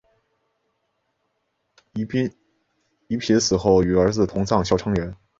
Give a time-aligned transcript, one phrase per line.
[3.07, 5.15] 宜嫔死后与儿子同葬孝昌园。